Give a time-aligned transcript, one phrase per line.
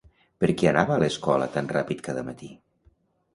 [0.43, 2.51] Per què anava a l'escola tan ràpid cada matí?